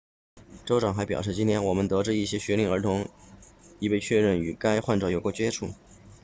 [0.65, 3.07] 州长还表示今天我们得知一些学龄儿童
[3.77, 5.75] 已被确认曾与该患者有过接触